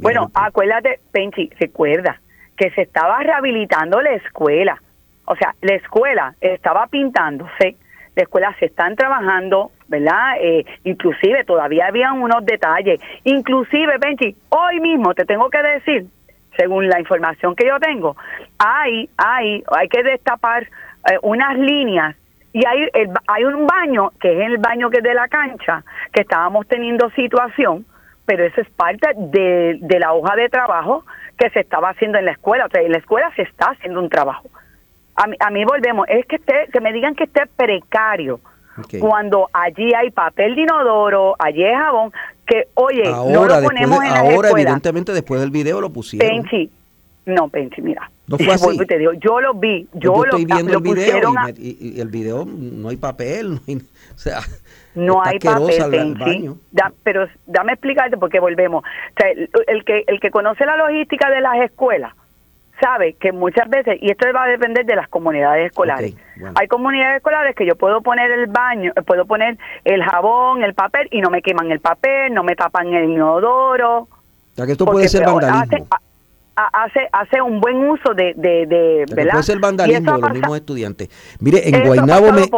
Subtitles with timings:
[0.00, 2.20] Bueno, acuérdate, Penchi, recuerda
[2.56, 4.80] que se estaba rehabilitando la escuela.
[5.24, 7.74] O sea, la escuela estaba pintándose,
[8.14, 10.36] la escuela se están trabajando, ¿verdad?
[10.40, 13.00] Eh, inclusive todavía habían unos detalles.
[13.24, 16.06] Inclusive, Penchi, hoy mismo te tengo que decir,
[16.56, 18.16] según la información que yo tengo,
[18.56, 20.62] hay, hay, hay que destapar
[21.10, 22.14] eh, unas líneas
[22.52, 22.88] y hay,
[23.26, 27.10] hay un baño, que es el baño que es de la cancha, que estábamos teniendo
[27.10, 27.84] situación,
[28.28, 31.02] pero eso es parte de, de la hoja de trabajo
[31.38, 32.66] que se estaba haciendo en la escuela.
[32.66, 34.50] O sea, en la escuela se está haciendo un trabajo.
[35.16, 38.38] A mí, a mí volvemos, es que esté, que me digan que esté precario.
[39.00, 42.12] Cuando allí hay papel de inodoro, allí hay jabón,
[42.46, 46.28] que oye, no lo ponemos en la Ahora, evidentemente, después del video lo pusieron.
[46.28, 46.70] Penchi,
[47.24, 48.10] no, Penchi, mira.
[48.28, 48.76] No fue así.
[48.86, 52.44] Te digo, yo lo vi, yo, yo lo, estoy viendo el video y, el video
[52.44, 53.76] no hay papel, no hay,
[54.14, 54.40] o sea,
[54.94, 56.50] no hay papel, Penchi.
[57.02, 58.84] pero dame explicarte porque volvemos.
[58.84, 62.12] O sea, el, que el que conoce la logística de las escuelas
[62.80, 66.14] sabe que muchas veces, y esto va a depender de las comunidades escolares,
[66.54, 71.08] hay comunidades escolares que yo puedo poner el baño, puedo poner el jabón, el papel,
[71.10, 74.00] y no me queman el papel, no me tapan el inodoro.
[74.02, 74.08] O
[74.54, 75.62] sea que esto puede ser vandalismo.
[75.62, 75.84] Hace,
[76.58, 79.32] hace, un buen uso de, de, de ¿verdad?
[79.32, 81.08] Puede ser vandalismo de los mismos estudiantes.
[81.40, 82.48] Mire, en Guaynabo me,